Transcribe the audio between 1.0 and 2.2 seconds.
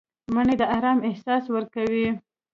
احساس ورکوي